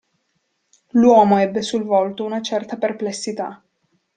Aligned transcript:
L'uomo 0.93 1.37
ebbe 1.37 1.61
sul 1.61 1.83
volto 1.83 2.25
una 2.25 2.41
certa 2.41 2.75
perplessità. 2.75 3.63